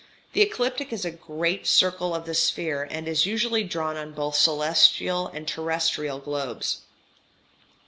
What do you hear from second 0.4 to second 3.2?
ecliptic is a great circle of the sphere, and